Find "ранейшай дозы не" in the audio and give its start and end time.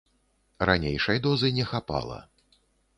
0.69-1.69